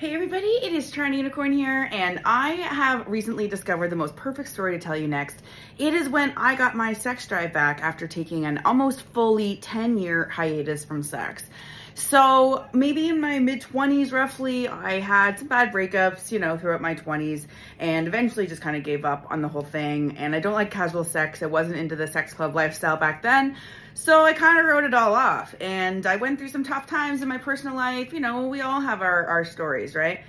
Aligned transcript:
Hey 0.00 0.14
everybody, 0.14 0.46
it 0.46 0.72
is 0.72 0.90
Charlie 0.90 1.18
Unicorn 1.18 1.52
here, 1.52 1.86
and 1.92 2.22
I 2.24 2.52
have 2.52 3.06
recently 3.06 3.48
discovered 3.48 3.90
the 3.90 3.96
most 3.96 4.16
perfect 4.16 4.48
story 4.48 4.72
to 4.72 4.78
tell 4.82 4.96
you 4.96 5.06
next. 5.06 5.42
It 5.76 5.92
is 5.92 6.08
when 6.08 6.32
I 6.38 6.54
got 6.54 6.74
my 6.74 6.94
sex 6.94 7.26
drive 7.26 7.52
back 7.52 7.82
after 7.82 8.08
taking 8.08 8.46
an 8.46 8.62
almost 8.64 9.02
fully 9.02 9.56
10 9.56 9.98
year 9.98 10.26
hiatus 10.30 10.86
from 10.86 11.02
sex. 11.02 11.44
So 11.94 12.66
maybe 12.72 13.08
in 13.08 13.20
my 13.20 13.38
mid 13.38 13.62
20s, 13.62 14.12
roughly, 14.12 14.68
I 14.68 15.00
had 15.00 15.38
some 15.38 15.48
bad 15.48 15.72
breakups, 15.72 16.32
you 16.32 16.38
know, 16.38 16.56
throughout 16.56 16.80
my 16.80 16.94
20s, 16.94 17.46
and 17.78 18.06
eventually 18.06 18.46
just 18.46 18.62
kind 18.62 18.76
of 18.76 18.82
gave 18.82 19.04
up 19.04 19.26
on 19.30 19.42
the 19.42 19.48
whole 19.48 19.62
thing. 19.62 20.16
And 20.16 20.34
I 20.34 20.40
don't 20.40 20.54
like 20.54 20.70
casual 20.70 21.04
sex. 21.04 21.42
I 21.42 21.46
wasn't 21.46 21.76
into 21.76 21.96
the 21.96 22.06
sex 22.06 22.32
club 22.32 22.54
lifestyle 22.54 22.96
back 22.96 23.22
then. 23.22 23.56
So 23.94 24.24
I 24.24 24.32
kind 24.32 24.58
of 24.58 24.66
wrote 24.66 24.84
it 24.84 24.94
all 24.94 25.14
off. 25.14 25.54
And 25.60 26.06
I 26.06 26.16
went 26.16 26.38
through 26.38 26.48
some 26.48 26.64
tough 26.64 26.86
times 26.86 27.22
in 27.22 27.28
my 27.28 27.38
personal 27.38 27.74
life. 27.74 28.12
You 28.12 28.20
know, 28.20 28.46
we 28.46 28.60
all 28.60 28.80
have 28.80 29.02
our, 29.02 29.26
our 29.26 29.44
stories, 29.44 29.94
right? 29.94 30.20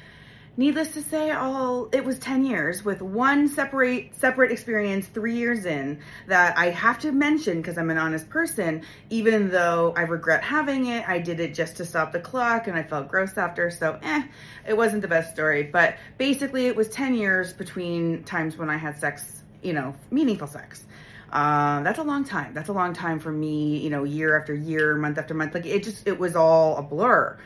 Needless 0.58 0.94
to 0.96 1.02
say, 1.02 1.32
all 1.32 1.88
it 1.94 2.04
was 2.04 2.20
10 2.20 2.46
years 2.46 2.84
with 2.84 3.02
one 3.02 3.48
separate 3.48 4.14
separate 4.14 4.52
experience 4.52 5.08
3 5.08 5.34
years 5.34 5.66
in 5.66 6.00
that 6.28 6.58
I 6.58 6.72
have 6.72 7.00
to 7.00 7.14
mention 7.14 7.62
because 7.62 7.78
I'm 7.78 7.90
an 7.90 7.98
honest 7.98 8.30
person, 8.30 8.84
even 9.10 9.50
though 9.50 9.94
I 9.96 10.02
regret 10.02 10.44
having 10.44 10.88
it, 10.88 11.08
I 11.08 11.20
did 11.20 11.40
it 11.40 11.54
just 11.54 11.78
to 11.78 11.86
stop 11.86 12.12
the 12.12 12.20
clock 12.20 12.68
and 12.68 12.78
I 12.78 12.84
felt 12.84 13.08
gross 13.08 13.38
after, 13.38 13.72
so 13.72 13.98
eh, 14.04 14.24
it 14.68 14.76
wasn't 14.76 15.04
the 15.04 15.08
best 15.08 15.34
story, 15.34 15.64
but 15.64 15.96
basically 16.18 16.68
it 16.68 16.76
was 16.76 16.90
10 16.90 17.16
years 17.16 17.54
between 17.54 18.24
times 18.26 18.58
when 18.58 18.70
I 18.70 18.76
had 18.76 19.00
sex, 19.00 19.44
you 19.64 19.72
know, 19.72 19.96
meaningful 20.12 20.48
sex. 20.48 20.84
Um, 21.32 21.86
that's 21.86 22.00
a 22.00 22.04
long 22.04 22.26
time. 22.26 22.54
That's 22.54 22.68
a 22.68 22.74
long 22.74 22.92
time 22.92 23.20
for 23.20 23.32
me, 23.32 23.78
you 23.78 23.90
know, 23.90 24.04
year 24.04 24.38
after 24.38 24.54
year, 24.54 24.98
month 24.98 25.18
after 25.18 25.34
month. 25.34 25.54
Like 25.54 25.66
it 25.66 25.82
just, 25.82 26.06
it 26.06 26.20
was 26.20 26.36
all 26.36 26.76
a 26.76 26.82
blur. 26.82 27.38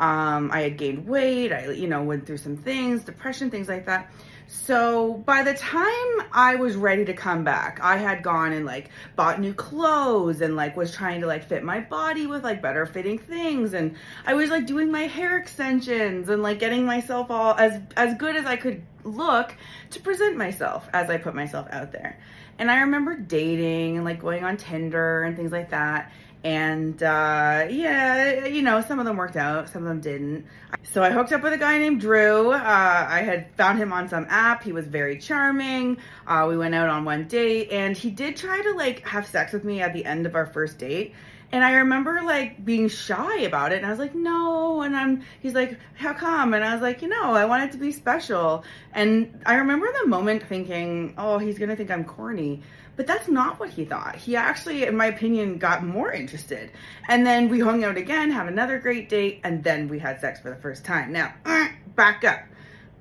Um, 0.00 0.50
I 0.50 0.62
had 0.62 0.78
gained 0.78 1.06
weight. 1.06 1.52
I, 1.52 1.70
you 1.70 1.86
know, 1.86 2.02
went 2.02 2.26
through 2.26 2.38
some 2.38 2.56
things, 2.56 3.04
depression, 3.04 3.50
things 3.50 3.68
like 3.68 3.86
that. 3.86 4.10
So 4.48 5.14
by 5.14 5.44
the 5.44 5.54
time 5.54 6.26
I 6.32 6.56
was 6.56 6.74
ready 6.74 7.04
to 7.04 7.12
come 7.12 7.44
back, 7.44 7.78
I 7.80 7.98
had 7.98 8.24
gone 8.24 8.52
and 8.52 8.66
like 8.66 8.90
bought 9.14 9.38
new 9.38 9.54
clothes 9.54 10.40
and 10.40 10.56
like 10.56 10.76
was 10.76 10.92
trying 10.92 11.20
to 11.20 11.28
like 11.28 11.44
fit 11.44 11.62
my 11.62 11.78
body 11.78 12.26
with 12.26 12.42
like 12.42 12.60
better 12.60 12.84
fitting 12.84 13.18
things 13.18 13.74
and 13.74 13.94
I 14.26 14.34
was 14.34 14.50
like 14.50 14.66
doing 14.66 14.90
my 14.90 15.02
hair 15.02 15.36
extensions 15.36 16.28
and 16.28 16.42
like 16.42 16.58
getting 16.58 16.84
myself 16.84 17.30
all 17.30 17.54
as 17.54 17.80
as 17.96 18.16
good 18.16 18.34
as 18.34 18.44
I 18.44 18.56
could 18.56 18.82
look 19.04 19.54
to 19.90 20.00
present 20.00 20.36
myself 20.36 20.88
as 20.92 21.10
I 21.10 21.18
put 21.18 21.36
myself 21.36 21.68
out 21.70 21.92
there. 21.92 22.18
And 22.58 22.72
I 22.72 22.80
remember 22.80 23.16
dating 23.16 23.96
and 23.96 24.04
like 24.04 24.20
going 24.20 24.44
on 24.44 24.56
Tinder 24.56 25.22
and 25.22 25.36
things 25.36 25.52
like 25.52 25.70
that. 25.70 26.10
And 26.42 27.02
uh, 27.02 27.66
yeah, 27.68 28.46
you 28.46 28.62
know, 28.62 28.80
some 28.80 28.98
of 28.98 29.04
them 29.04 29.16
worked 29.16 29.36
out, 29.36 29.68
some 29.68 29.82
of 29.82 29.88
them 29.88 30.00
didn't. 30.00 30.46
So 30.82 31.02
I 31.02 31.10
hooked 31.10 31.32
up 31.32 31.42
with 31.42 31.52
a 31.52 31.58
guy 31.58 31.76
named 31.76 32.00
Drew. 32.00 32.52
Uh, 32.52 33.06
I 33.08 33.20
had 33.20 33.54
found 33.56 33.78
him 33.78 33.92
on 33.92 34.08
some 34.08 34.26
app. 34.30 34.62
He 34.62 34.72
was 34.72 34.86
very 34.86 35.18
charming. 35.18 35.98
Uh, 36.26 36.46
we 36.48 36.56
went 36.56 36.74
out 36.74 36.88
on 36.88 37.04
one 37.04 37.28
date, 37.28 37.70
and 37.70 37.94
he 37.94 38.10
did 38.10 38.36
try 38.36 38.62
to 38.62 38.72
like 38.72 39.06
have 39.06 39.26
sex 39.26 39.52
with 39.52 39.64
me 39.64 39.82
at 39.82 39.92
the 39.92 40.04
end 40.04 40.24
of 40.24 40.34
our 40.34 40.46
first 40.46 40.78
date. 40.78 41.14
And 41.52 41.64
I 41.64 41.72
remember 41.72 42.22
like 42.22 42.64
being 42.64 42.88
shy 42.88 43.40
about 43.40 43.72
it. 43.72 43.76
And 43.76 43.86
I 43.86 43.90
was 43.90 43.98
like, 43.98 44.14
no. 44.14 44.82
And 44.82 44.96
I'm, 44.96 45.22
he's 45.40 45.54
like, 45.54 45.78
how 45.94 46.12
come? 46.12 46.54
And 46.54 46.64
I 46.64 46.72
was 46.72 46.82
like, 46.82 47.02
you 47.02 47.08
know, 47.08 47.32
I 47.32 47.44
want 47.44 47.64
it 47.64 47.72
to 47.72 47.78
be 47.78 47.90
special. 47.90 48.64
And 48.92 49.42
I 49.44 49.56
remember 49.56 49.88
the 50.00 50.08
moment 50.08 50.44
thinking, 50.44 51.14
oh, 51.18 51.38
he's 51.38 51.58
going 51.58 51.70
to 51.70 51.76
think 51.76 51.90
I'm 51.90 52.04
corny. 52.04 52.62
But 52.96 53.06
that's 53.06 53.28
not 53.28 53.58
what 53.58 53.70
he 53.70 53.84
thought. 53.84 54.16
He 54.16 54.36
actually, 54.36 54.84
in 54.84 54.96
my 54.96 55.06
opinion, 55.06 55.58
got 55.58 55.82
more 55.82 56.12
interested. 56.12 56.70
And 57.08 57.26
then 57.26 57.48
we 57.48 57.58
hung 57.58 57.82
out 57.82 57.96
again, 57.96 58.30
had 58.30 58.46
another 58.46 58.78
great 58.78 59.08
date, 59.08 59.40
and 59.42 59.64
then 59.64 59.88
we 59.88 59.98
had 59.98 60.20
sex 60.20 60.38
for 60.40 60.50
the 60.50 60.56
first 60.56 60.84
time. 60.84 61.10
Now, 61.12 61.32
back 61.94 62.24
up. 62.24 62.40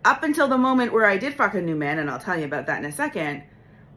Up 0.05 0.23
until 0.23 0.47
the 0.47 0.57
moment 0.57 0.93
where 0.93 1.05
I 1.05 1.17
did 1.17 1.33
fuck 1.33 1.53
a 1.53 1.61
new 1.61 1.75
man, 1.75 1.99
and 1.99 2.09
I'll 2.09 2.19
tell 2.19 2.39
you 2.39 2.45
about 2.45 2.67
that 2.67 2.79
in 2.79 2.85
a 2.85 2.91
second 2.91 3.43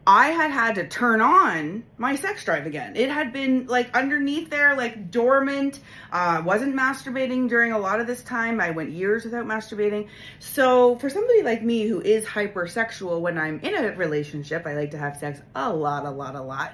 I 0.05 0.29
had 0.29 0.51
had 0.51 0.75
to 0.75 0.87
turn 0.87 1.21
on 1.21 1.83
my 1.97 2.15
sex 2.15 2.43
drive 2.43 2.65
again. 2.65 2.97
It 2.97 3.09
had 3.09 3.31
been 3.31 3.67
like 3.67 3.95
underneath 3.95 4.49
there, 4.49 4.75
like 4.75 5.11
dormant. 5.11 5.79
Uh, 6.11 6.41
wasn't 6.45 6.75
masturbating 6.75 7.47
during 7.47 7.71
a 7.71 7.79
lot 7.79 8.01
of 8.01 8.07
this 8.07 8.21
time. 8.23 8.59
I 8.59 8.71
went 8.71 8.91
years 8.91 9.23
without 9.23 9.45
masturbating. 9.45 10.09
So 10.39 10.97
for 10.97 11.09
somebody 11.09 11.41
like 11.41 11.63
me 11.63 11.87
who 11.87 12.01
is 12.01 12.25
hypersexual, 12.25 13.21
when 13.21 13.37
I'm 13.37 13.59
in 13.61 13.75
a 13.75 13.95
relationship, 13.95 14.65
I 14.65 14.73
like 14.73 14.91
to 14.91 14.97
have 14.97 15.15
sex 15.15 15.41
a 15.55 15.73
lot, 15.73 16.05
a 16.05 16.11
lot, 16.11 16.35
a 16.35 16.41
lot, 16.41 16.73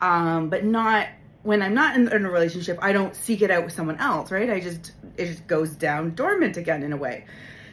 um, 0.00 0.48
but 0.48 0.64
not 0.64 1.08
when 1.42 1.60
I'm 1.60 1.74
not 1.74 1.96
in, 1.96 2.10
in 2.10 2.24
a 2.24 2.30
relationship. 2.30 2.78
I 2.80 2.92
don't 2.92 3.14
seek 3.14 3.42
it 3.42 3.50
out 3.50 3.64
with 3.64 3.74
someone 3.74 3.98
else, 3.98 4.30
right? 4.30 4.48
I 4.48 4.60
just 4.60 4.92
it 5.18 5.26
just 5.26 5.46
goes 5.46 5.70
down 5.70 6.14
dormant 6.14 6.56
again 6.56 6.82
in 6.82 6.94
a 6.94 6.96
way. 6.96 7.26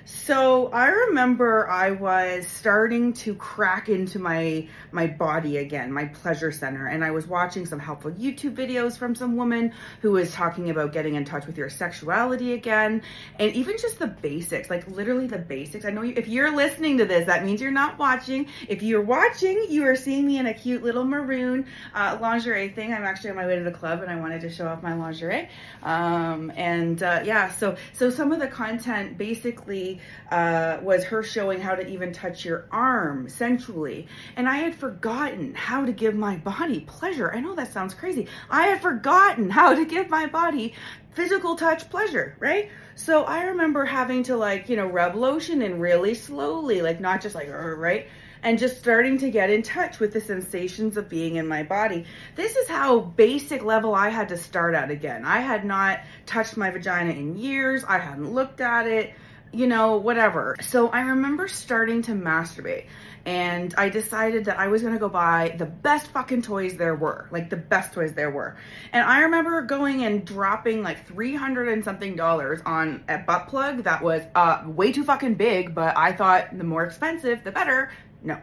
So 0.09 0.69
I 0.72 0.88
remember 0.88 1.69
I 1.69 1.91
was 1.91 2.47
starting 2.47 3.12
to 3.13 3.35
crack 3.35 3.90
into 3.90 4.19
my 4.19 4.69
my 4.94 5.06
body 5.06 5.57
again, 5.57 5.91
my 5.91 6.06
pleasure 6.06 6.50
center, 6.50 6.88
and 6.88 7.03
I 7.03 7.12
was 7.12 7.28
watching 7.28 7.66
some 7.66 7.78
helpful 7.78 8.12
YouTube 8.12 8.56
videos 8.56 8.97
from 8.97 9.16
some 9.16 9.35
woman 9.35 9.73
who 10.01 10.13
was 10.13 10.31
talking 10.31 10.69
about 10.69 10.94
getting 10.94 11.16
in 11.16 11.25
touch 11.25 11.46
with 11.46 11.57
your 11.57 11.69
sexuality 11.69 12.53
again, 12.53 13.01
and 13.38 13.51
even 13.51 13.78
just 13.78 14.00
the 14.00 14.07
basics, 14.07 14.69
like 14.69 14.88
literally 14.88 15.28
the 15.28 15.40
basics. 15.40 15.84
I 15.84 15.90
know 15.90 16.03
you, 16.03 16.13
if 16.16 16.29
you're 16.29 16.56
listening 16.56 16.97
to 17.00 17.06
this, 17.06 17.25
that 17.25 17.44
means 17.44 17.59
you're 17.59 17.69
not 17.72 18.00
watching. 18.00 18.47
If 18.69 18.81
you're 18.81 19.01
watching, 19.01 19.66
you 19.67 19.85
are 19.88 19.97
seeing 19.97 20.25
me 20.25 20.38
in 20.38 20.47
a 20.47 20.53
cute 20.53 20.84
little 20.84 21.03
maroon 21.03 21.66
uh, 21.94 22.17
lingerie 22.22 22.69
thing. 22.69 22.94
I'm 22.94 23.03
actually 23.03 23.31
on 23.31 23.35
my 23.35 23.46
way 23.46 23.57
to 23.57 23.63
the 23.63 23.72
club, 23.72 24.01
and 24.03 24.09
I 24.09 24.16
wanted 24.16 24.40
to 24.40 24.50
show 24.50 24.69
off 24.69 24.81
my 24.81 24.94
lingerie. 24.94 25.50
Um, 25.84 26.50
and 26.56 27.03
uh, 27.03 27.23
yeah, 27.25 27.51
so 27.51 27.75
so 27.91 28.09
some 28.09 28.31
of 28.31 28.40
the 28.40 28.47
content 28.47 29.17
basically 29.17 29.97
uh, 30.31 30.78
was 30.81 31.03
her 31.06 31.24
showing 31.24 31.62
how 31.62 31.75
to 31.75 31.88
even 31.88 32.12
touch 32.12 32.46
your 32.46 32.68
arm 32.72 33.30
sensually. 33.30 34.08
And 34.35 34.47
I 34.47 34.58
had 34.58 34.75
forgotten 34.75 35.53
how 35.53 35.85
to 35.85 35.91
give 35.91 36.16
my 36.16 36.38
body 36.38 36.81
pleasure. 36.81 37.31
I 37.34 37.40
know 37.40 37.56
that 37.56 37.74
sounds 37.74 37.94
crazy. 37.94 38.28
I 38.50 38.68
had 38.68 38.81
forgotten 38.81 39.50
how 39.50 39.74
to 39.74 39.85
give 39.85 40.09
my 40.09 40.25
body 40.25 40.74
physical 41.12 41.56
touch 41.56 41.90
pleasure, 41.90 42.35
right? 42.40 42.69
So 42.96 43.24
I 43.24 43.44
remember 43.46 43.85
having 43.85 44.24
to 44.24 44.38
like, 44.38 44.69
you 44.69 44.75
know, 44.75 44.88
rub 44.88 45.16
lotion 45.16 45.62
and 45.62 45.81
really 45.81 46.14
slowly, 46.14 46.81
like 46.81 47.00
not 47.00 47.22
just 47.22 47.35
like, 47.35 47.50
right? 47.50 48.08
and 48.44 48.59
just 48.59 48.78
starting 48.78 49.18
to 49.18 49.29
get 49.29 49.50
in 49.50 49.62
touch 49.62 50.00
with 50.00 50.14
the 50.14 50.22
sensations 50.22 50.97
of 50.97 51.09
being 51.09 51.35
in 51.35 51.47
my 51.47 51.64
body. 51.64 52.06
This 52.35 52.56
is 52.56 52.68
how 52.68 53.00
basic 53.00 53.64
level 53.64 53.96
I 53.96 54.09
had 54.09 54.29
to 54.29 54.38
start 54.38 54.75
at 54.75 54.91
again. 54.91 55.25
I 55.25 55.40
had 55.40 55.66
not 55.66 56.02
touched 56.25 56.58
my 56.58 56.69
vagina 56.69 57.12
in 57.12 57.38
years. 57.38 57.84
I 57.84 57.97
hadn't 57.97 58.34
looked 58.34 58.62
at 58.62 58.88
it 58.88 59.14
you 59.52 59.68
know, 59.68 59.97
whatever. 59.97 60.56
So 60.62 60.90
I 60.90 61.02
remember 61.02 61.47
starting 61.47 62.02
to 62.03 62.12
masturbate 62.12 62.88
and 63.25 63.74
I 63.78 63.90
decided 63.90 64.46
that 64.46 64.58
I 64.58 64.68
was 64.68 64.81
gonna 64.81 65.00
go 65.00 65.09
buy 65.09 65.56
the 65.58 65.66
best 65.66 66.08
fucking 66.08 66.44
toys 66.44 66.78
there 66.78 66.96
were, 66.96 67.28
like 67.31 67.50
the 67.50 67.58
best 67.58 67.94
toys 67.94 68.13
there 68.13 68.31
were. 68.31 68.56
And 68.94 69.03
I 69.03 69.22
remember 69.22 69.62
going 69.63 70.03
and 70.03 70.25
dropping 70.25 70.81
like 70.81 71.06
300 71.08 71.68
and 71.68 71.84
something 71.84 72.16
dollars 72.16 72.62
on 72.66 73.03
a 73.09 73.18
butt 73.18 73.47
plug 73.47 73.84
that 73.84 74.02
was 74.02 74.22
uh, 74.34 74.63
way 74.66 74.91
too 74.91 75.03
fucking 75.03 75.35
big, 75.35 75.75
but 75.75 75.97
I 75.97 76.14
thought 76.14 76.58
the 76.58 76.64
more 76.64 76.85
expensive, 76.85 77.44
the 77.44 77.52
better. 77.52 77.91
No. 78.24 78.35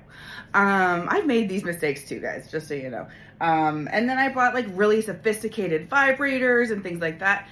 Um, 0.53 1.09
I've 1.11 1.27
made 1.27 1.49
these 1.49 1.65
mistakes 1.65 2.07
too, 2.07 2.21
guys, 2.21 2.51
just 2.51 2.69
so 2.69 2.75
you 2.75 2.91
know. 2.91 3.09
Um, 3.41 3.89
and 3.91 4.09
then 4.09 4.19
I 4.19 4.29
bought 4.29 4.55
like 4.55 4.67
really 4.71 5.01
sophisticated 5.01 5.91
vibrators 5.91 6.71
and 6.71 6.83
things 6.83 7.01
like 7.01 7.21
that. 7.21 7.49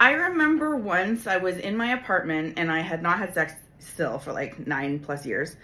I 0.00 0.12
remember 0.12 0.76
once 0.76 1.26
I 1.26 1.36
was 1.36 1.58
in 1.58 1.76
my 1.76 1.92
apartment 1.92 2.54
and 2.56 2.72
I 2.72 2.80
had 2.80 3.02
not 3.02 3.18
had 3.18 3.34
sex 3.34 3.52
still 3.78 4.18
for 4.18 4.32
like 4.32 4.66
nine 4.66 4.98
plus 4.98 5.26
years. 5.26 5.56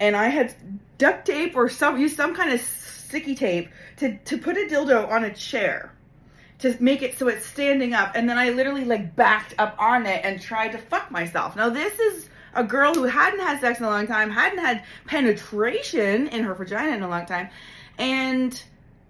And 0.00 0.16
I 0.16 0.28
had 0.28 0.54
duct 0.96 1.26
tape 1.26 1.54
or 1.54 1.68
some 1.68 2.00
use 2.00 2.16
some 2.16 2.34
kind 2.34 2.54
of 2.54 2.60
sticky 2.62 3.34
tape 3.34 3.68
to, 3.98 4.16
to 4.16 4.38
put 4.38 4.56
a 4.56 4.60
dildo 4.60 5.10
on 5.10 5.24
a 5.24 5.34
chair 5.34 5.92
to 6.60 6.74
make 6.80 7.02
it 7.02 7.18
so 7.18 7.28
it's 7.28 7.44
standing 7.44 7.92
up. 7.92 8.12
And 8.14 8.26
then 8.26 8.38
I 8.38 8.48
literally 8.48 8.86
like 8.86 9.14
backed 9.14 9.54
up 9.58 9.76
on 9.78 10.06
it 10.06 10.24
and 10.24 10.40
tried 10.40 10.72
to 10.72 10.78
fuck 10.78 11.10
myself. 11.10 11.54
Now 11.54 11.68
this 11.68 11.98
is 11.98 12.30
a 12.54 12.64
girl 12.64 12.94
who 12.94 13.04
hadn't 13.04 13.40
had 13.40 13.60
sex 13.60 13.78
in 13.78 13.84
a 13.84 13.90
long 13.90 14.06
time, 14.06 14.30
hadn't 14.30 14.58
had 14.58 14.84
penetration 15.06 16.28
in 16.28 16.44
her 16.44 16.54
vagina 16.54 16.96
in 16.96 17.02
a 17.02 17.08
long 17.08 17.26
time. 17.26 17.50
And 17.98 18.62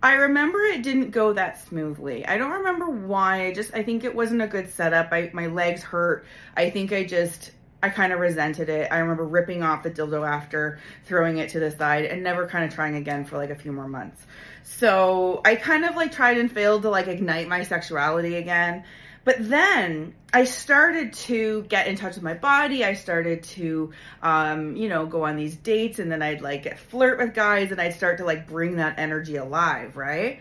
I 0.02 0.14
remember 0.14 0.58
it 0.60 0.82
didn't 0.82 1.10
go 1.10 1.32
that 1.32 1.60
smoothly. 1.60 2.26
I 2.26 2.36
don't 2.36 2.50
remember 2.50 2.90
why. 2.90 3.46
I 3.46 3.52
just 3.52 3.72
I 3.74 3.84
think 3.84 4.02
it 4.02 4.14
wasn't 4.14 4.42
a 4.42 4.48
good 4.48 4.68
setup. 4.68 5.12
I 5.12 5.30
my 5.32 5.46
legs 5.46 5.82
hurt. 5.82 6.26
I 6.56 6.70
think 6.70 6.92
I 6.92 7.04
just 7.04 7.52
I 7.84 7.88
kind 7.88 8.12
of 8.12 8.18
resented 8.18 8.68
it. 8.68 8.88
I 8.90 8.98
remember 8.98 9.24
ripping 9.24 9.62
off 9.62 9.82
the 9.82 9.90
dildo 9.90 10.28
after, 10.28 10.80
throwing 11.04 11.38
it 11.38 11.50
to 11.50 11.60
the 11.60 11.70
side, 11.70 12.04
and 12.04 12.22
never 12.22 12.46
kind 12.46 12.64
of 12.64 12.74
trying 12.74 12.96
again 12.96 13.24
for 13.24 13.36
like 13.36 13.50
a 13.50 13.56
few 13.56 13.72
more 13.72 13.88
months. 13.88 14.24
So 14.64 15.40
I 15.44 15.56
kind 15.56 15.84
of 15.84 15.94
like 15.96 16.12
tried 16.12 16.38
and 16.38 16.50
failed 16.50 16.82
to 16.82 16.90
like 16.90 17.06
ignite 17.08 17.48
my 17.48 17.62
sexuality 17.62 18.36
again. 18.36 18.84
But 19.24 19.36
then 19.48 20.14
I 20.32 20.44
started 20.44 21.12
to 21.12 21.62
get 21.68 21.86
in 21.86 21.96
touch 21.96 22.14
with 22.14 22.24
my 22.24 22.34
body. 22.34 22.84
I 22.84 22.94
started 22.94 23.44
to, 23.44 23.92
um, 24.22 24.74
you 24.76 24.88
know, 24.88 25.06
go 25.06 25.24
on 25.24 25.36
these 25.36 25.54
dates 25.54 25.98
and 25.98 26.10
then 26.10 26.22
I'd 26.22 26.40
like 26.40 26.76
flirt 26.78 27.18
with 27.18 27.34
guys 27.34 27.70
and 27.70 27.80
I'd 27.80 27.94
start 27.94 28.18
to 28.18 28.24
like 28.24 28.48
bring 28.48 28.76
that 28.76 28.98
energy 28.98 29.36
alive, 29.36 29.96
right? 29.96 30.40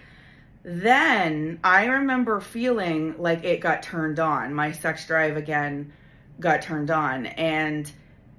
Then 0.64 1.60
I 1.64 1.86
remember 1.86 2.40
feeling 2.40 3.16
like 3.18 3.44
it 3.44 3.62
got 3.62 3.84
turned 3.84 4.20
on, 4.20 4.54
my 4.54 4.72
sex 4.72 5.06
drive 5.06 5.38
again 5.38 5.94
got 6.40 6.62
turned 6.62 6.92
on. 6.92 7.26
And 7.26 7.92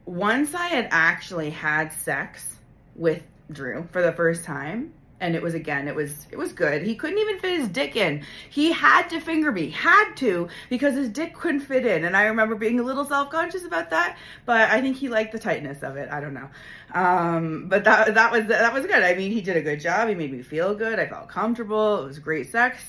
once 0.05 0.55
I 0.55 0.69
had 0.69 0.89
actually 0.91 1.51
had 1.51 1.93
sex 1.93 2.57
with 2.95 3.23
Drew 3.51 3.89
for 3.93 4.03
the 4.03 4.13
first 4.13 4.45
time, 4.45 4.93
and 5.23 5.37
it 5.37 5.43
was 5.43 5.55
again 5.55 5.87
it 5.87 5.95
was 5.95 6.27
it 6.31 6.37
was 6.37 6.53
good. 6.53 6.83
He 6.83 6.97
couldn't 6.97 7.19
even 7.19 7.39
fit 7.39 7.61
his 7.61 7.69
dick 7.69 7.95
in. 7.95 8.25
He 8.51 8.73
had 8.73 9.09
to 9.11 9.21
finger 9.21 9.53
me 9.53 9.71
had 9.71 10.15
to 10.17 10.49
because 10.69 10.95
his 10.95 11.09
dick 11.09 11.33
couldn't 11.35 11.61
fit 11.61 11.87
in. 11.87 12.05
And 12.05 12.17
i 12.17 12.25
remember 12.25 12.57
being 12.57 12.81
a 12.81 12.83
little 12.83 13.05
self-conscious 13.05 13.65
about 13.65 13.89
that 13.91 14.19
but 14.45 14.69
i 14.71 14.81
think 14.81 14.97
he 14.97 15.09
liked 15.09 15.33
the 15.33 15.39
tightness 15.39 15.83
of 15.83 15.97
it. 15.97 16.11
I 16.11 16.21
don't 16.21 16.35
know. 16.35 16.51
Um, 16.93 17.69
but 17.69 17.85
that 17.85 18.15
that 18.15 18.33
was 18.33 18.47
that 18.47 18.75
was 18.75 18.85
good. 18.85 19.03
I 19.03 19.15
mean 19.15 19.31
he 19.31 19.41
did 19.41 19.57
a 19.57 19.63
good 19.63 19.81
job. 19.81 20.09
He 20.09 20.15
made 20.15 20.33
me 20.33 20.43
feel 20.43 20.75
good. 20.75 20.99
I 20.99 21.07
felt 21.07 21.29
comfortable. 21.29 22.03
It 22.03 22.07
was 22.07 22.19
great 22.19 22.51
sex. 22.51 22.83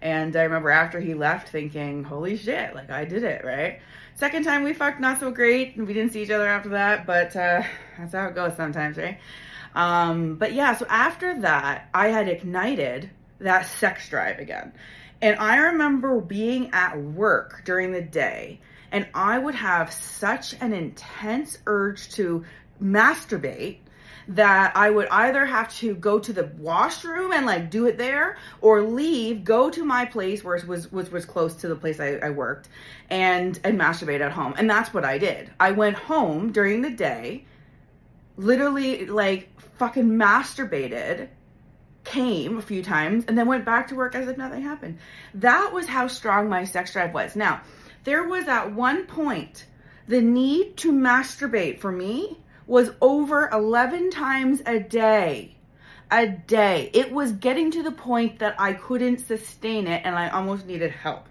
And 0.00 0.34
i 0.36 0.44
remember 0.44 0.70
after 0.70 1.00
he 1.00 1.12
left 1.12 1.48
thinking 1.48 2.04
holy 2.04 2.36
shit 2.36 2.74
like 2.74 2.90
i 2.90 3.04
did 3.04 3.24
it 3.24 3.44
right? 3.44 3.80
Second 4.14 4.44
time 4.44 4.62
we 4.62 4.74
fucked 4.74 5.00
not 5.00 5.18
so 5.18 5.30
great. 5.30 5.76
We 5.76 5.92
didn't 5.94 6.12
see 6.12 6.22
each 6.22 6.30
other 6.30 6.46
after 6.46 6.68
that 6.70 7.04
but 7.04 7.34
uh, 7.34 7.62
that's 7.98 8.12
how 8.12 8.28
it 8.28 8.36
goes 8.36 8.56
sometimes 8.56 8.96
right 8.96 9.18
um, 9.74 10.36
but 10.36 10.52
yeah, 10.52 10.76
so 10.76 10.86
after 10.88 11.40
that, 11.42 11.88
I 11.94 12.08
had 12.08 12.28
ignited 12.28 13.10
that 13.38 13.66
sex 13.66 14.08
drive 14.08 14.38
again. 14.38 14.72
And 15.22 15.38
I 15.38 15.56
remember 15.56 16.20
being 16.20 16.70
at 16.72 16.98
work 17.00 17.62
during 17.64 17.92
the 17.92 18.02
day, 18.02 18.60
and 18.90 19.06
I 19.14 19.38
would 19.38 19.54
have 19.54 19.92
such 19.92 20.54
an 20.60 20.72
intense 20.72 21.58
urge 21.66 22.10
to 22.12 22.44
masturbate 22.82 23.78
that 24.28 24.76
I 24.76 24.90
would 24.90 25.08
either 25.08 25.44
have 25.44 25.74
to 25.78 25.94
go 25.94 26.18
to 26.18 26.32
the 26.32 26.46
washroom 26.58 27.32
and 27.32 27.46
like 27.46 27.70
do 27.70 27.86
it 27.86 27.98
there 27.98 28.38
or 28.60 28.82
leave, 28.82 29.44
go 29.44 29.70
to 29.70 29.84
my 29.84 30.04
place 30.04 30.44
where 30.44 30.56
it 30.56 30.66
was 30.66 30.90
was 30.92 31.10
was 31.10 31.24
close 31.24 31.54
to 31.56 31.68
the 31.68 31.74
place 31.74 31.98
I, 31.98 32.14
I 32.14 32.30
worked 32.30 32.68
and 33.10 33.58
and 33.64 33.78
masturbate 33.78 34.20
at 34.20 34.32
home. 34.32 34.54
And 34.56 34.70
that's 34.70 34.94
what 34.94 35.04
I 35.04 35.18
did. 35.18 35.50
I 35.58 35.72
went 35.72 35.96
home 35.96 36.52
during 36.52 36.80
the 36.80 36.90
day 36.90 37.44
literally 38.40 39.06
like 39.06 39.48
fucking 39.78 40.08
masturbated, 40.08 41.28
came 42.04 42.58
a 42.58 42.62
few 42.62 42.82
times, 42.82 43.24
and 43.28 43.36
then 43.36 43.46
went 43.46 43.64
back 43.64 43.88
to 43.88 43.94
work 43.94 44.14
as 44.14 44.28
if 44.28 44.36
nothing 44.36 44.62
happened. 44.62 44.98
That 45.34 45.72
was 45.72 45.86
how 45.86 46.08
strong 46.08 46.48
my 46.48 46.64
sex 46.64 46.92
drive 46.92 47.14
was. 47.14 47.36
Now, 47.36 47.60
there 48.04 48.24
was 48.24 48.48
at 48.48 48.72
one 48.72 49.06
point 49.06 49.66
the 50.08 50.20
need 50.20 50.76
to 50.78 50.92
masturbate 50.92 51.80
for 51.80 51.92
me 51.92 52.38
was 52.66 52.90
over 53.00 53.48
11 53.52 54.10
times 54.10 54.62
a 54.64 54.80
day. 54.80 55.56
A 56.10 56.26
day. 56.26 56.90
It 56.92 57.12
was 57.12 57.32
getting 57.32 57.70
to 57.72 57.82
the 57.82 57.92
point 57.92 58.40
that 58.40 58.56
I 58.58 58.72
couldn't 58.72 59.18
sustain 59.18 59.86
it 59.86 60.02
and 60.04 60.16
I 60.16 60.30
almost 60.30 60.66
needed 60.66 60.90
help 60.90 61.28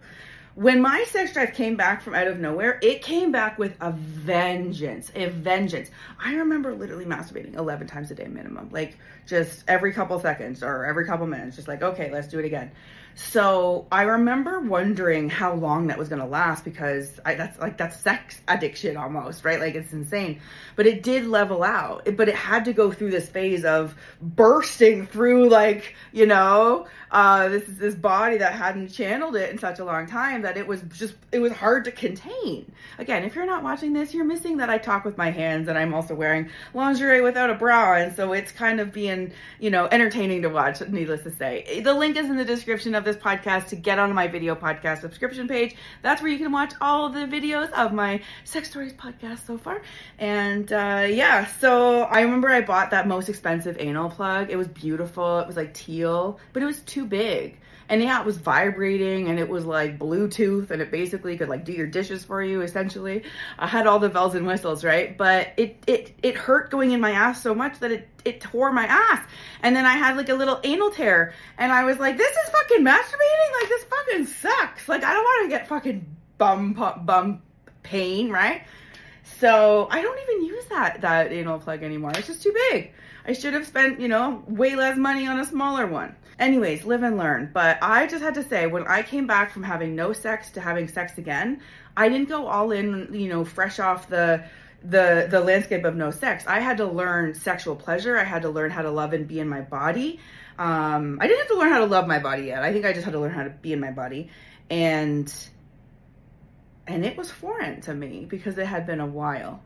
when 0.60 0.82
my 0.82 1.06
sex 1.06 1.32
drive 1.32 1.54
came 1.54 1.78
back 1.78 2.02
from 2.02 2.14
out 2.14 2.28
of 2.28 2.38
nowhere, 2.38 2.80
it 2.82 3.02
came 3.02 3.32
back 3.32 3.58
with 3.58 3.74
a 3.80 3.94
vengeance, 3.94 5.10
a 5.16 5.28
vengeance. 5.28 5.90
I 6.22 6.36
remember 6.36 6.76
literally 6.76 7.06
masturbating 7.06 7.56
11 7.56 7.88
times 7.88 8.12
a 8.12 8.16
day 8.16 8.28
minimum, 8.28 8.68
like 8.70 8.98
just 9.26 9.64
every 9.70 9.94
couple 9.94 10.20
seconds 10.20 10.62
or 10.62 10.84
every 10.84 11.06
couple 11.06 11.26
minutes, 11.28 11.56
just 11.56 11.70
like, 11.70 11.82
okay, 11.82 12.12
let's 12.12 12.28
do 12.28 12.40
it 12.40 12.46
again. 12.46 12.72
So 13.16 13.86
I 13.92 14.04
remember 14.04 14.62
wondering 14.62 15.30
how 15.30 15.54
long 15.54 15.88
that 15.88 15.98
was 15.98 16.08
going 16.08 16.22
to 16.22 16.28
last 16.28 16.64
because 16.64 17.20
I, 17.26 17.36
that's 17.36 17.60
like 17.60 17.78
that's 17.78 18.00
sex 18.00 18.40
addiction 18.48 18.96
almost, 18.96 19.44
right? 19.44 19.60
Like 19.60 19.76
it's 19.76 19.92
insane. 19.92 20.40
But 20.76 20.88
it 20.88 21.04
did 21.04 21.26
level 21.26 21.62
out. 21.62 22.08
But 22.16 22.30
it 22.30 22.36
had 22.36 22.66
to 22.66 22.74
go 22.74 22.92
through 22.92 23.12
this 23.12 23.28
phase 23.28 23.66
of 23.66 23.94
bursting 24.22 25.06
through 25.06 25.50
like, 25.50 25.96
you 26.14 26.28
know, 26.28 26.88
uh, 27.12 27.50
this 27.50 27.64
this 27.68 27.96
body 27.96 28.38
that 28.38 28.54
hadn't 28.54 28.90
channeled 28.90 29.36
it 29.36 29.50
in 29.50 29.58
such 29.58 29.80
a 29.80 29.86
long 29.86 30.08
time 30.08 30.44
that 30.44 30.49
it 30.58 30.68
was 30.68 30.82
just 30.94 31.16
it 31.32 31.40
was 31.40 31.52
hard 31.52 31.86
to 31.86 31.92
contain. 31.92 32.72
Again, 32.98 33.24
if 33.24 33.36
you're 33.36 33.46
not 33.46 33.64
watching 33.64 33.94
this, 33.94 34.14
you're 34.14 34.26
missing 34.26 34.58
that 34.58 34.70
I 34.70 34.78
talk 34.78 35.06
with 35.06 35.18
my 35.18 35.32
hands 35.32 35.68
and 35.68 35.78
I'm 35.78 35.94
also 35.94 36.16
wearing 36.16 36.50
lingerie 36.74 37.22
without 37.22 37.50
a 37.50 37.56
bra 37.56 37.96
and 37.96 38.16
so 38.16 38.34
it's 38.34 38.52
kind 38.52 38.80
of 38.80 38.92
being, 38.92 39.32
you 39.60 39.70
know, 39.70 39.88
entertaining 39.92 40.42
to 40.44 40.50
watch, 40.50 40.82
needless 40.82 41.24
to 41.24 41.32
say. 41.32 41.82
The 41.84 41.94
link 41.94 42.18
is 42.18 42.30
in 42.30 42.38
the 42.38 42.46
description 42.46 42.96
of 42.96 43.04
this 43.04 43.16
podcast 43.16 43.68
to 43.68 43.76
get 43.76 44.00
on 44.00 44.14
my 44.14 44.28
video 44.28 44.56
podcast 44.56 45.02
subscription 45.02 45.48
page. 45.48 45.76
That's 46.02 46.22
where 46.22 46.32
you 46.32 46.38
can 46.38 46.52
watch 46.52 46.74
all 46.82 47.10
the 47.10 47.26
videos 47.26 47.72
of 47.72 47.94
my 47.94 48.22
sex 48.44 48.70
stories 48.70 48.94
podcast 48.94 49.46
so 49.46 49.58
far. 49.58 49.82
And 50.18 50.72
uh, 50.72 51.08
yeah, 51.10 51.46
so 51.46 52.04
I 52.04 52.22
remember 52.22 52.50
I 52.50 52.62
bought 52.62 52.92
that 52.92 53.08
most 53.08 53.30
expensive 53.30 53.78
anal 53.80 54.10
plug. 54.10 54.50
It 54.50 54.56
was 54.56 54.68
beautiful. 54.68 55.40
It 55.40 55.48
was 55.48 55.56
like 55.56 55.74
teal, 55.74 56.40
but 56.54 56.64
it 56.64 56.66
was 56.66 56.82
too 56.82 57.06
big. 57.06 57.60
And 57.90 58.04
yeah, 58.04 58.20
it 58.20 58.26
was 58.26 58.38
vibrating 58.38 59.30
and 59.30 59.40
it 59.40 59.50
was 59.50 59.66
like 59.66 59.98
Bluetooth 59.98 60.70
and 60.70 60.80
it 60.80 60.92
basically 60.92 61.36
could 61.38 61.50
like 61.50 61.66
do 61.66 61.74
your 61.74 61.88
dishes 61.88 62.24
for 62.24 62.44
you 62.44 62.62
essentially. 62.62 63.24
I 63.58 63.66
had 63.66 63.88
all 63.88 63.98
the 63.98 64.10
bells 64.10 64.36
and 64.36 64.46
whistles, 64.46 64.84
right? 64.84 65.18
But 65.18 65.54
it 65.58 65.84
it 65.88 66.14
it 66.22 66.36
hurt 66.36 66.70
going 66.70 66.92
in 66.92 67.02
my 67.02 67.12
ass 67.12 67.42
so 67.42 67.56
much 67.56 67.80
that 67.80 67.92
it 67.92 68.08
it 68.24 68.42
tore 68.42 68.72
my 68.72 68.86
ass. 68.86 69.26
And 69.64 69.76
then 69.76 69.88
I 69.88 69.94
had 69.94 70.18
like 70.18 70.30
a 70.30 70.36
little 70.36 70.60
anal 70.64 70.92
tear 70.92 71.34
and 71.58 71.72
I 71.72 71.84
was 71.84 71.98
like, 71.98 72.16
this 72.16 72.32
is 72.32 72.50
fucking 72.52 72.86
masturbating? 72.86 73.60
Like 73.60 73.70
this 73.70 73.84
fucking 73.86 74.26
sucks. 74.28 74.88
Like 74.88 75.04
I 75.04 75.12
don't 75.12 75.24
want 75.24 75.50
to 75.50 75.58
get 75.58 75.68
fucking 75.68 76.06
bum 76.38 76.74
bum 77.06 77.42
pain, 77.82 78.30
right? 78.30 78.62
So 79.40 79.88
I 79.90 80.04
don't 80.04 80.20
even 80.30 80.46
use 80.46 80.66
that 80.66 81.02
that 81.02 81.32
anal 81.32 81.58
plug 81.58 81.82
anymore. 81.82 82.12
It's 82.16 82.28
just 82.28 82.44
too 82.44 82.54
big. 82.70 82.94
I 83.26 83.34
should 83.34 83.54
have 83.54 83.66
spent, 83.66 84.00
you 84.00 84.08
know, 84.08 84.44
way 84.48 84.76
less 84.76 84.98
money 84.98 85.28
on 85.28 85.40
a 85.40 85.46
smaller 85.46 85.88
one. 85.88 86.16
Anyways, 86.40 86.86
live 86.86 87.04
and 87.04 87.18
learn. 87.18 87.52
But 87.54 87.78
I 87.82 88.08
just 88.08 88.24
had 88.24 88.34
to 88.36 88.44
say, 88.44 88.66
when 88.66 88.88
I 88.88 89.04
came 89.04 89.28
back 89.28 89.52
from 89.52 89.64
having 89.64 89.96
no 89.96 90.14
sex 90.14 90.50
to 90.52 90.62
having 90.62 90.88
sex 90.88 91.18
again, 91.18 91.62
I 91.98 92.08
didn't 92.08 92.30
go 92.30 92.48
all 92.48 92.72
in, 92.72 93.14
you 93.14 93.30
know, 93.30 93.44
fresh 93.44 93.80
off 93.80 94.08
the 94.10 94.44
the 94.82 95.28
the 95.30 95.42
landscape 95.42 95.84
of 95.84 95.96
no 95.96 96.12
sex. 96.12 96.46
I 96.48 96.62
had 96.62 96.78
to 96.78 96.86
learn 96.86 97.36
sexual 97.36 97.76
pleasure. 97.76 98.18
I 98.18 98.24
had 98.24 98.44
to 98.44 98.50
learn 98.50 98.72
how 98.72 98.82
to 98.82 98.90
love 98.90 99.12
and 99.12 99.28
be 99.28 99.40
in 99.40 99.50
my 99.50 99.62
body. 99.62 100.20
Um, 100.58 101.20
I 101.22 101.28
didn't 101.28 101.40
have 101.40 101.48
to 101.50 101.58
learn 101.58 101.72
how 101.72 101.80
to 101.80 101.86
love 101.86 102.08
my 102.08 102.20
body 102.20 102.44
yet. 102.44 102.64
I 102.64 102.72
think 102.72 102.86
I 102.86 102.94
just 102.94 103.04
had 103.04 103.12
to 103.12 103.20
learn 103.20 103.32
how 103.32 103.44
to 103.44 103.50
be 103.50 103.74
in 103.74 103.82
my 103.82 103.92
body, 103.92 104.30
and 104.70 105.34
and 106.88 107.06
it 107.06 107.18
was 107.18 107.30
foreign 107.30 107.82
to 107.82 107.94
me 107.94 108.26
because 108.30 108.58
it 108.58 108.66
had 108.66 108.88
been 108.88 109.02
a 109.02 109.06
while. 109.06 109.62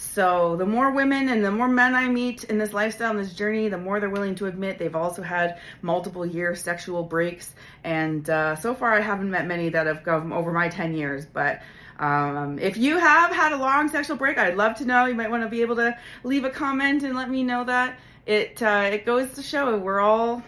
So 0.00 0.54
the 0.54 0.64
more 0.64 0.92
women 0.92 1.28
and 1.28 1.44
the 1.44 1.50
more 1.50 1.66
men 1.66 1.96
I 1.96 2.08
meet 2.08 2.44
in 2.44 2.56
this 2.56 2.72
lifestyle 2.72 3.10
and 3.10 3.18
this 3.18 3.34
journey, 3.34 3.68
the 3.68 3.78
more 3.78 3.98
they're 3.98 4.08
willing 4.08 4.36
to 4.36 4.46
admit 4.46 4.78
they've 4.78 4.94
also 4.94 5.22
had 5.22 5.58
multiple 5.82 6.24
year 6.24 6.54
sexual 6.54 7.02
breaks. 7.02 7.52
And 7.82 8.30
uh, 8.30 8.54
so 8.54 8.76
far, 8.76 8.94
I 8.94 9.00
haven't 9.00 9.28
met 9.28 9.48
many 9.48 9.70
that 9.70 9.88
have 9.88 10.04
gone 10.04 10.32
over 10.32 10.52
my 10.52 10.68
10 10.68 10.94
years. 10.94 11.26
But 11.26 11.62
um, 11.98 12.60
if 12.60 12.76
you 12.76 12.96
have 12.98 13.32
had 13.32 13.52
a 13.52 13.56
long 13.56 13.88
sexual 13.88 14.16
break, 14.16 14.38
I'd 14.38 14.56
love 14.56 14.76
to 14.76 14.84
know. 14.84 15.06
You 15.06 15.16
might 15.16 15.32
want 15.32 15.42
to 15.42 15.48
be 15.48 15.62
able 15.62 15.76
to 15.76 15.98
leave 16.22 16.44
a 16.44 16.50
comment 16.50 17.02
and 17.02 17.16
let 17.16 17.28
me 17.28 17.42
know 17.42 17.64
that. 17.64 17.98
It 18.24 18.62
uh, 18.62 18.90
it 18.92 19.04
goes 19.04 19.32
to 19.34 19.42
show 19.42 19.76
we're 19.78 20.00
all 20.00 20.44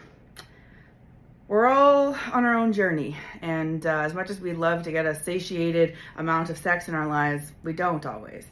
we're 1.49 1.67
all 1.67 2.15
on 2.33 2.45
our 2.45 2.55
own 2.55 2.73
journey. 2.73 3.17
And 3.43 3.85
uh, 3.85 4.03
as 4.03 4.15
much 4.15 4.31
as 4.31 4.41
we 4.41 4.53
love 4.53 4.85
to 4.85 4.93
get 4.93 5.07
a 5.07 5.15
satiated 5.17 5.97
amount 6.17 6.51
of 6.51 6.59
sex 6.59 6.89
in 6.89 6.95
our 6.95 7.09
lives, 7.09 7.51
we 7.65 7.73
don't 7.73 8.07
always. 8.07 8.47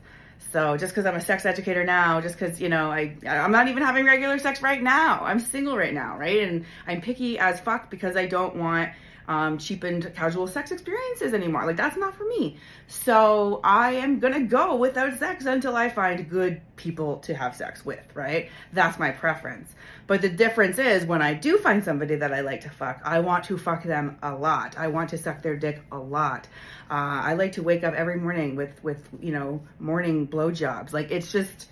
So 0.52 0.76
just 0.76 0.94
because 0.94 1.04
I'm 1.04 1.14
a 1.14 1.20
sex 1.20 1.44
educator 1.44 1.84
now, 1.84 2.20
just 2.20 2.38
because 2.38 2.60
you 2.60 2.68
know 2.68 2.90
I 2.90 3.16
I'm 3.26 3.52
not 3.52 3.68
even 3.68 3.82
having 3.82 4.06
regular 4.06 4.38
sex 4.38 4.62
right 4.62 4.82
now. 4.82 5.20
I'm 5.22 5.40
single 5.40 5.76
right 5.76 5.92
now, 5.92 6.16
right? 6.18 6.42
And 6.48 6.64
I'm 6.86 7.00
picky 7.00 7.38
as 7.38 7.60
fuck 7.60 7.90
because 7.90 8.16
I 8.16 8.26
don't 8.26 8.56
want 8.56 8.90
um, 9.28 9.58
cheapened 9.58 10.10
casual 10.16 10.46
sex 10.46 10.72
experiences 10.72 11.34
anymore. 11.34 11.66
Like 11.66 11.76
that's 11.76 11.98
not 11.98 12.16
for 12.16 12.24
me. 12.24 12.56
So 12.86 13.60
I 13.62 13.92
am 13.92 14.18
gonna 14.18 14.40
go 14.40 14.74
without 14.74 15.16
sex 15.18 15.44
until 15.44 15.76
I 15.76 15.90
find 15.90 16.28
good 16.28 16.62
people 16.76 17.18
to 17.18 17.34
have 17.34 17.54
sex 17.54 17.84
with, 17.84 18.04
right? 18.14 18.48
That's 18.72 18.98
my 18.98 19.10
preference. 19.10 19.74
But 20.06 20.22
the 20.22 20.30
difference 20.30 20.78
is 20.78 21.04
when 21.04 21.20
I 21.20 21.34
do 21.34 21.58
find 21.58 21.84
somebody 21.84 22.16
that 22.16 22.32
I 22.32 22.40
like 22.40 22.62
to 22.62 22.70
fuck, 22.70 23.02
I 23.04 23.20
want 23.20 23.44
to 23.44 23.58
fuck 23.58 23.84
them 23.84 24.16
a 24.22 24.34
lot. 24.34 24.78
I 24.78 24.88
want 24.88 25.10
to 25.10 25.18
suck 25.18 25.42
their 25.42 25.56
dick 25.56 25.82
a 25.92 25.98
lot. 25.98 26.48
Uh, 26.90 27.20
I 27.22 27.34
like 27.34 27.52
to 27.52 27.62
wake 27.62 27.84
up 27.84 27.92
every 27.92 28.18
morning 28.18 28.56
with 28.56 28.82
with 28.82 29.06
you 29.20 29.32
know 29.32 29.60
morning 29.78 30.26
blowjobs. 30.26 30.94
Like 30.94 31.10
it's 31.10 31.30
just 31.30 31.68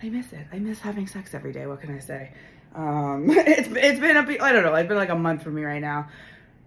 I 0.00 0.08
miss 0.08 0.32
it. 0.32 0.46
I 0.52 0.60
miss 0.60 0.78
having 0.78 1.08
sex 1.08 1.34
every 1.34 1.52
day. 1.52 1.66
What 1.66 1.80
can 1.80 1.92
I 1.96 1.98
say? 1.98 2.30
Um, 2.76 3.26
it's 3.30 3.68
it's 3.72 3.98
been 3.98 4.16
a 4.16 4.42
I 4.42 4.52
don't 4.52 4.62
know. 4.62 4.74
It's 4.76 4.86
been 4.86 4.96
like 4.96 5.08
a 5.08 5.16
month 5.16 5.42
for 5.42 5.50
me 5.50 5.64
right 5.64 5.80
now. 5.80 6.08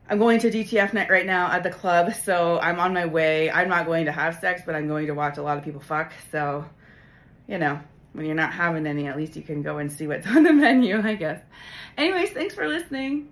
I'm 0.07 0.19
going 0.19 0.39
to 0.39 0.51
DTF 0.51 0.93
night 0.93 1.09
right 1.09 1.25
now 1.25 1.51
at 1.51 1.63
the 1.63 1.71
club, 1.71 2.13
so 2.13 2.59
I'm 2.59 2.79
on 2.79 2.93
my 2.93 3.07
way. 3.07 3.49
I'm 3.49 3.67
not 3.69 3.87
going 3.87 4.05
to 4.05 4.11
have 4.11 4.39
sex, 4.39 4.61
but 4.63 4.75
I'm 4.75 4.87
going 4.87 5.07
to 5.07 5.15
watch 5.15 5.37
a 5.37 5.41
lot 5.41 5.57
of 5.57 5.63
people 5.63 5.81
fuck. 5.81 6.13
So, 6.31 6.65
you 7.47 7.57
know, 7.57 7.79
when 8.13 8.27
you're 8.27 8.35
not 8.35 8.53
having 8.53 8.85
any, 8.85 9.07
at 9.07 9.17
least 9.17 9.35
you 9.35 9.41
can 9.41 9.63
go 9.63 9.79
and 9.79 9.91
see 9.91 10.05
what's 10.05 10.27
on 10.35 10.43
the 10.43 10.53
menu, 10.53 11.01
I 11.01 11.15
guess. 11.15 11.41
Anyways, 11.97 12.31
thanks 12.31 12.53
for 12.53 12.67
listening. 12.67 13.29